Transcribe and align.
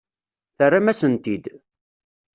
Terram-asen-t-id. 0.57 1.45